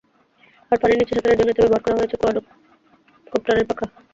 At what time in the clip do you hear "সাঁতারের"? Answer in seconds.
1.15-1.37